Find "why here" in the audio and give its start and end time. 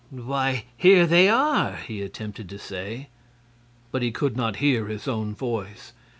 0.09-1.05